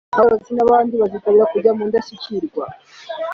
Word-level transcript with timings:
aborozi 0.17 0.51
n’abandi 0.55 0.93
bazitabira 1.01 1.49
kujya 1.51 1.71
mu 1.77 1.83
Ndashyikirwa 1.89 2.63